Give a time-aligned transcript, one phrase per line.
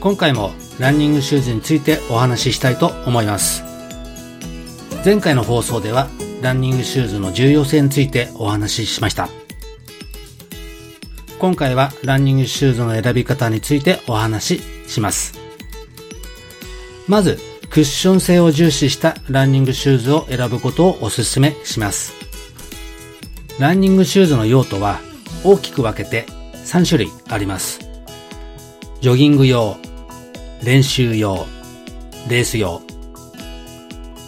[0.00, 3.64] 今回もランニングシューズについてお話ししたいと思います。
[5.04, 6.08] 前回の放送では
[6.40, 9.28] ランニングシューズの重要性についてお話ししました。
[11.40, 15.36] 今回はランニングシューズの選び方についてお話しします。
[17.08, 17.38] まず
[17.68, 22.12] クッション性を重視したランニングシューズを選ぶことをお勧めします。
[23.58, 25.00] ランニングシューズの用途は
[25.42, 26.24] 大きく分けて
[26.54, 27.80] 3種類あります。
[29.00, 29.76] ジョギング用
[30.62, 31.46] 練習用、
[32.28, 32.82] レース用。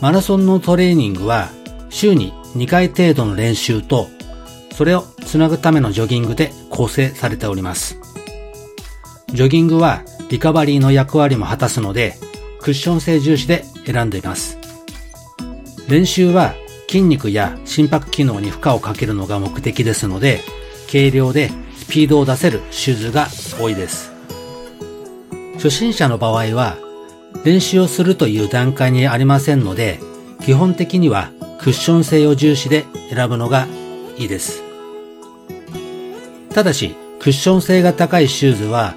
[0.00, 1.50] マラソンのトレーニングは
[1.90, 4.08] 週に2回程度の練習と
[4.72, 7.98] それをつなぐためのジョギングで構成されております。
[9.26, 12.14] ジョギングはリカバリーの役割も果たすので
[12.60, 14.56] クッション性重視で選んでいます。
[15.88, 16.54] 練習は
[16.88, 20.40] 筋肉や心拍機能に負荷をかけるのが目的ですので
[20.90, 23.26] 軽量でスピードを出せるシューズが
[23.60, 24.09] 多いです。
[25.60, 26.78] 初心者の場合は
[27.44, 30.00] 練習をするという段階にありませんので
[30.40, 33.66] 基本的にはクッション性を重視で選ぶのが
[34.16, 34.62] いいです。
[36.54, 38.94] ただしクッション性が高いシューズは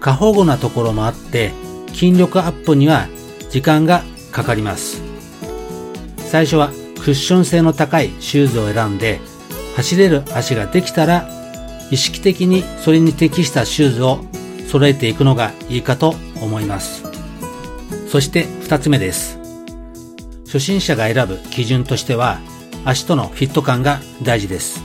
[0.00, 1.52] 過保護なところもあって
[1.88, 3.08] 筋力アップには
[3.50, 5.02] 時間がかかります。
[6.16, 6.68] 最初は
[7.04, 9.20] クッション性の高いシューズを選んで
[9.76, 11.28] 走れる足ができたら
[11.90, 14.24] 意識的にそれに適したシューズを
[14.68, 17.04] 揃えていくのがいいかと思います。
[18.08, 19.38] そして二つ目です。
[20.46, 22.40] 初心者が選ぶ基準としては
[22.84, 24.82] 足とのフィット感が大事です。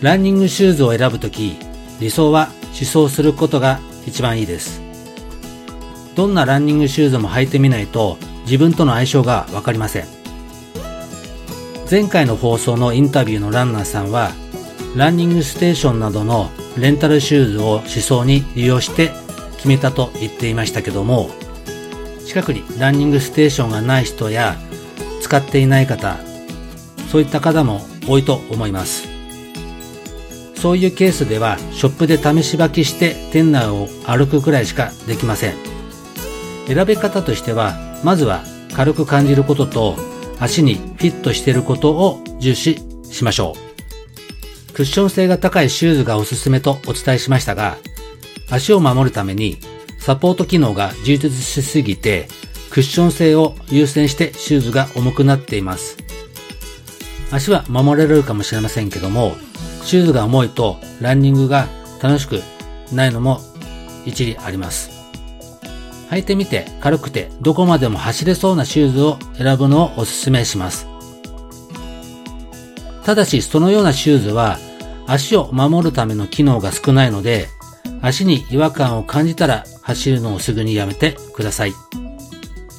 [0.00, 1.56] ランニングシューズを選ぶとき
[2.00, 4.82] 理想は思想することが一番いいです。
[6.14, 10.04] どんなランニングシューズも履いてみないと自分との相性がわかりません。
[11.90, 14.32] 前回の放送のインタビューのランナーさんは
[14.96, 19.10] ランニングステーションなどのレンタルシューズを思想に利用して
[19.56, 21.28] 決めたと言っていましたけども
[22.24, 24.56] 近くにランニングステーションがない人や
[25.20, 26.16] 使っていない方
[27.10, 29.08] そういった方も多いと思います。
[30.54, 35.54] そういうケースではショップで試し履きして店内を歩くくらいしかできません。
[36.66, 38.42] 選び方としてはまずは
[38.74, 39.96] 軽く感じることと
[40.40, 43.65] 足にフィットしていることを重視しましょう。
[44.76, 47.78] クッション性が高いシューズがおすすめとお伝えしましたが、
[48.50, 49.56] 足を守るために
[49.98, 52.28] サポート機能が充実しすぎて、
[52.70, 55.96] クッション性を優先してシューズが重くなっています。
[57.32, 59.34] 足は守れるかもしれませんけども、
[59.82, 61.68] シューズが重いとランニングが
[62.02, 62.42] 楽しく
[62.92, 63.40] ないのも
[64.04, 64.90] 一理あります。
[66.10, 70.86] 履いてみて軽くてどこまでも走れそうなシューズを選ぶのをお勧めします。
[73.06, 74.58] ただしそのようなシューズは
[75.06, 77.48] 足を守るための機能が少ないので、
[78.02, 81.72] 足に違和感を感じたら走るのをすぐにやめてください。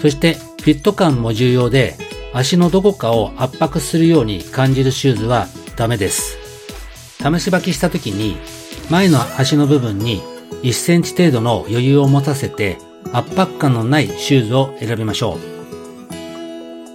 [0.00, 1.96] そしてフィット感も重要で、
[2.32, 6.38] 足のどこかを圧迫するように感じるシューズはダメです。
[7.18, 8.36] 試し履きした時に
[8.88, 10.22] 前の足の部分に
[10.62, 12.78] 1センチ程度の余裕を持たせて
[13.12, 15.38] 圧迫感のないシューズを選びましょう。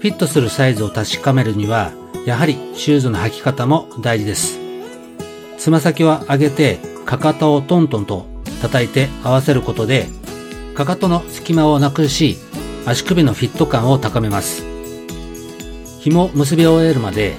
[0.00, 1.92] フィットするサイズを確かめるには、
[2.24, 4.57] やはりシューズの履き方も大事です。
[5.58, 8.26] つま先を上げて、かかとをトントンと
[8.62, 10.06] 叩いて合わせることで、
[10.74, 12.38] かかとの隙間をなくし、
[12.86, 14.64] 足首のフィット感を高めます。
[16.00, 17.34] 紐を結び終えるまで、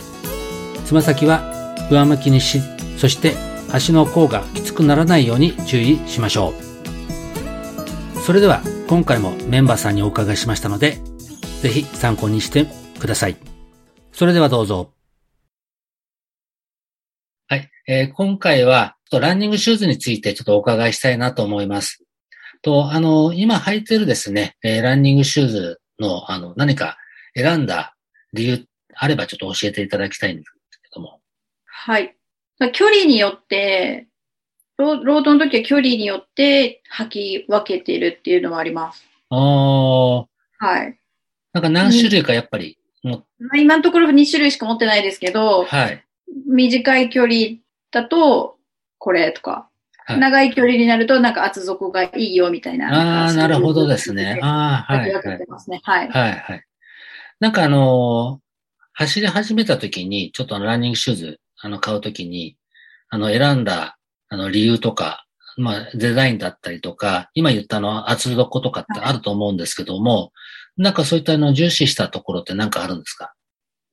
[0.86, 2.62] つま先は上向きにし、
[2.98, 3.36] そして
[3.71, 6.54] 足の甲がきつくならないように注意しましょ
[8.15, 8.19] う。
[8.19, 11.00] それでは今回もメンバーさんにお伺いしましたので、
[11.62, 12.68] ぜひ参考にして
[13.00, 13.38] ください。
[14.12, 14.99] それではどうぞ。
[17.92, 22.04] えー、今回は、ランニングシューズについてちょっとお伺いしたいなと思います。
[22.62, 27.00] と、あの、今履いてるですね、えー、ランニングシューズの、あの、何か
[27.34, 27.96] 選んだ
[28.31, 30.51] 理由あればちょっと教えていただきたいんです
[30.84, 31.19] けども。
[31.66, 32.16] はい。
[32.74, 34.07] 距離によって、
[34.78, 39.04] ロードの時は距離によって履き分けているっていうのはあります。
[39.31, 40.18] ああ。
[40.19, 41.00] はい。
[41.54, 43.24] なんか何種類かやっぱり、うん、
[43.60, 46.06] 今のところ2種類しか持ってないですけど、はい。
[46.48, 47.34] 短い距離
[47.92, 48.58] だと、
[48.98, 49.52] これとか、
[50.06, 53.26] はい長い距離になるとなんか厚底がいいよみたいな。
[53.26, 54.40] ああ、なるほどですね。
[54.42, 55.40] ああ、はい、分はい。
[55.84, 56.10] はい。
[56.10, 56.64] はい、はい。
[57.40, 58.50] なんかあのー
[58.94, 62.58] 走り始めた時に、ちょっとランニングシューズ、あの、買う時に、
[63.10, 63.98] あの、選んだ、
[64.28, 65.25] あの、理由とか、
[65.56, 70.34] まあ、デザインだったりとか、今言ったあの、厚底とかってあると思うんですけども、
[70.75, 73.32] なんかそういったあの、重視したところってなんかあるんですか？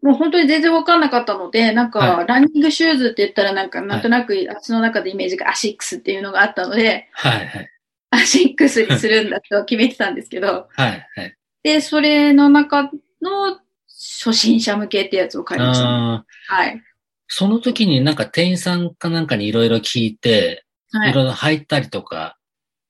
[0.02, 7.70] もう本当に全然わかんなかったので、なんか、はランニングシューズって言ったらなんか、なんとなく、私の中でイメージがアシックスっていうのがあったので、はい、はい。
[8.10, 11.37] アシックスにするんだと決めてたんですけど、はい、はい。
[11.62, 12.84] で、それの中
[13.20, 16.81] の初心者向けってやつを買いました、はい。
[17.28, 21.12] その時になんか店員さんかなんかにいろいろ聞いて、はいい。
[21.12, 22.38] ろいろ入ったりとか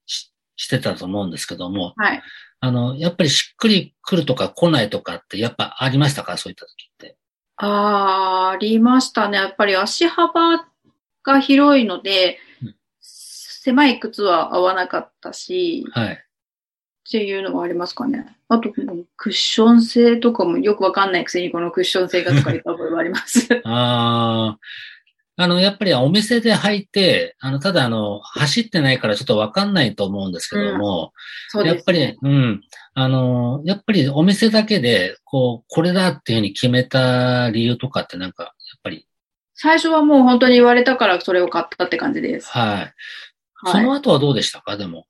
[0.04, 2.22] ししてたと思うんですけども、はい。
[2.60, 6.36] あの、やっぱりしっくり来るとか来ないとかってやっぱありましたか？
[6.36, 7.16] そういった時って。
[7.56, 9.38] あーありましたね。
[9.38, 10.66] やっぱり足幅
[11.22, 16.12] が広いので、うん狭い靴は合わなかったし、はい。
[16.12, 16.16] っ
[17.10, 18.36] ていうのはありますかね。
[18.48, 18.70] あと、
[19.16, 23.48] クッション性とかもよくわかんないくせにこのクッション性がとか言った覚えはあります。
[23.66, 24.58] ああ、
[25.38, 31.12] あの、やっぱりお店で履いて、あの、ただあの、走ってないからちょっとわかんないと思うんですけども、
[31.48, 32.62] そうです、やっぱり、うん、
[32.94, 38.52] あの、やっぱりお店だけで、こう、これだっていうふうに決めた理由とかってなんか、やっ
[38.82, 39.06] ぱり、
[39.54, 42.48] 最初はもう本当に言われたからそれを買ったって感じです。
[42.48, 42.68] はい。
[42.76, 42.92] はい。
[43.72, 44.76] その後はどうでしたか？
[44.76, 45.06] でも。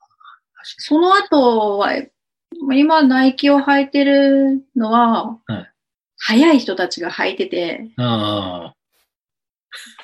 [0.79, 1.93] その後は、
[2.73, 5.71] 今ナイキを履いてるのは、はい
[6.19, 8.73] 速い人たちが履いてて、あ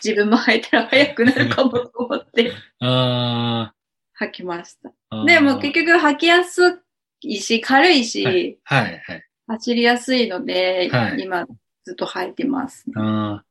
[0.02, 3.72] 自分も履いたら速くなるかもと思って あ、
[4.18, 4.92] あ履きました。
[5.10, 5.24] あ。
[5.24, 6.80] でも結局履きやす
[7.22, 9.24] いし、軽いし、はい、はい、はい。
[9.48, 11.46] 走りやすいので、はい今
[11.84, 12.94] ずっと履いてます、ね。
[12.96, 13.44] あ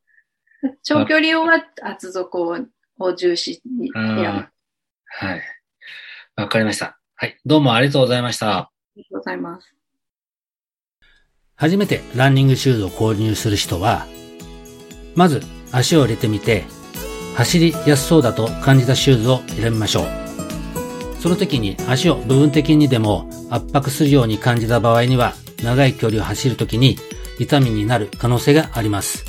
[0.82, 2.58] 長距離用は厚底を
[2.98, 4.48] を重視には
[5.36, 5.42] い。
[6.36, 6.98] わかりました。
[7.14, 7.38] はい。
[7.44, 8.72] どうもありがとうございました。
[8.96, 9.74] りがとうございます。
[11.56, 14.06] 初めてランニングシューズを購入する人は、
[15.14, 15.42] まず
[15.72, 16.64] 足を入れてみて、
[17.34, 20.06] 走りやすそうだと感じたシューズを選びましょう。
[21.18, 26.98] その時に足を部分的にでも圧迫するように感じた場合には、長い距離を走る時に
[27.38, 29.24] 痛みになる可能性があります。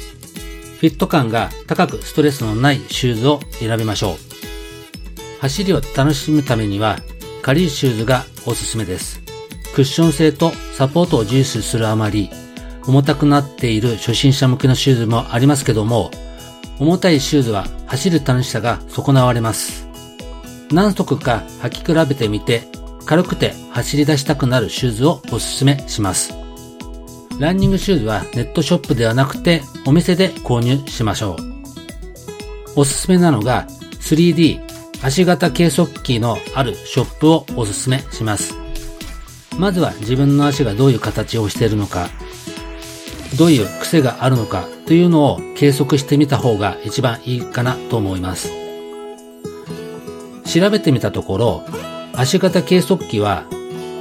[0.79, 4.17] フィット感が高くストレスのないシューズを選びましょう。
[5.39, 6.99] 走りを楽しむためには、
[7.41, 9.21] 軽いシューズがおすすめです。
[9.75, 12.29] クッション性とサポートを重視するあまり、
[12.85, 16.11] 重たくなっている初心者向けのシューズもありますけども、
[16.79, 19.87] 重たいシューズは走る楽しさが損なわれます。
[20.71, 22.63] 何足か履き比べてみて、
[23.05, 26.33] 軽くて走り出したくなるシューズをおすすめします。
[27.39, 31.53] ランニングシューズはネットショップではなくてお店で購入しましょう。
[32.75, 33.67] おすすめなのが
[33.99, 34.61] 3D
[35.01, 38.55] 足型計測器のあるショップをおすすめします。
[39.59, 42.09] まずは自分の足がどういう形をしているのか、
[43.37, 48.51] どういう癖があるのかというのを計測してみた方が一番いいかなと思います。
[50.45, 51.63] 調べてみたところ、
[52.13, 53.45] 足型計測器は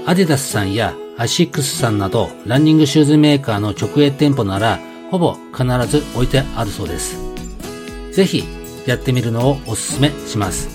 [0.04, 4.80] アディダスさんやアシックスさんなどランニングシューズメーカーの直営店舗なら
[5.10, 7.16] ほぼ必ず置いてあるそうです。
[8.12, 8.44] ぜひ
[8.86, 10.68] やってみるのをお勧めします。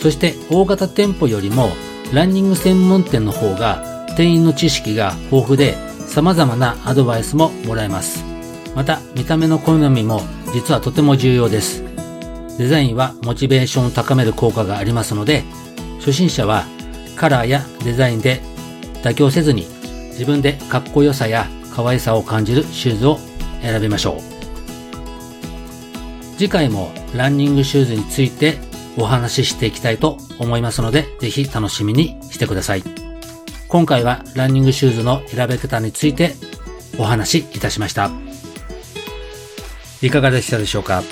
[0.00, 1.70] そして大型店舗よりも
[2.14, 8.24] ランニング専門店の方が店員の知識が豊富で様々なアドバイスももらえます。
[8.74, 10.22] また見た目の好みも
[10.52, 11.84] 実はとても重要です。
[12.58, 15.44] デザインはモチベーションを高める効果がありますので
[16.00, 16.64] 初心者は
[17.14, 18.40] カラーやデザインで
[19.02, 19.66] 妥協せずに
[20.10, 23.18] 自分でかっこよさや可愛さを感じるシューズを
[23.62, 24.38] 選びましょう。
[26.36, 28.58] 次回もランニングシューズについて
[28.96, 33.07] お話ししていきたいと思いますので、ぜひ楽しみにしてください。
[33.68, 36.34] 今回はランニングシューズの選び方について
[36.98, 38.10] お話しいたしました。
[40.00, 41.02] いかがでしたでしょうか？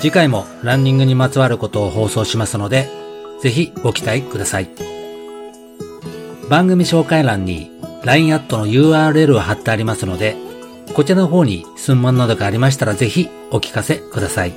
[0.00, 2.88] 次回もランニングにまつわることを放送しますので、
[3.42, 4.70] ぜひご期待ください。
[6.48, 7.70] 番組紹介欄に
[8.04, 10.36] LINE アットの URL を貼ってありますので、
[10.94, 14.52] こちらの方に質問などがありましたらぜひお聞かせください。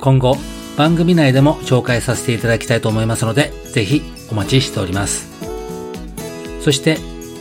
[0.00, 0.36] 今後、
[0.76, 5.33] 番組内でも紹介させていただきたいと思いますので、ぜひお待ちしております。
[6.64, 6.96] そして、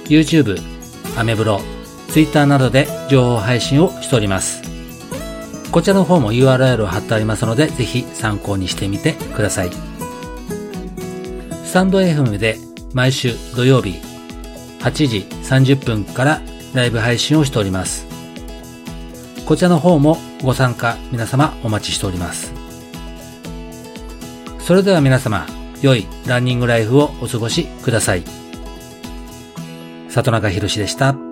[0.09, 0.59] YouTube、
[1.17, 1.61] アメブロ、
[2.09, 4.61] Twitter などで情報配信をしております。
[5.71, 9.71] こちらの方も URL を貼ってありますので、ぜひ参考にしてみてください。
[11.63, 12.57] スタンド FM で
[12.93, 13.95] 毎週土曜日
[14.81, 16.41] 8時30分から
[16.73, 18.05] ライブ配信をしております。
[19.45, 22.51] こちらの方もご参加皆様お待ちしております。
[24.59, 25.47] それでは皆様、
[25.81, 28.42] 良いランニングライフをお過ごしください。
[30.21, 31.22] 里中博でした。